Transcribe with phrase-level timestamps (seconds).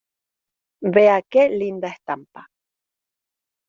[0.95, 2.41] vea qué linda estampa.